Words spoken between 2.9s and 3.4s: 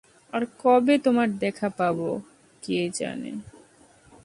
জানে।